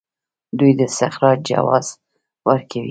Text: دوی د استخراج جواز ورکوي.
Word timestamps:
دوی 0.57 0.71
د 0.77 0.81
استخراج 0.89 1.37
جواز 1.49 1.85
ورکوي. 2.47 2.79